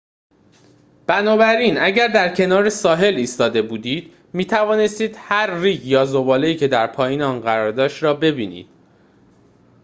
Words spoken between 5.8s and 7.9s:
یا ذباله‌ای که در پایین آن قرار